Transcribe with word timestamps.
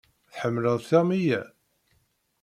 Tḥemmleḍ 0.33 0.77
tiɣmi-ya? 0.87 1.41